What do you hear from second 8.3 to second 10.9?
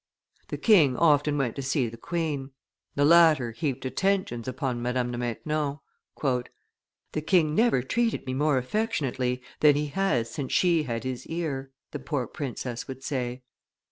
more affectionately than he has since she